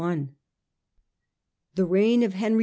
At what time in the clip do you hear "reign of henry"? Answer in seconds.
1.85-2.53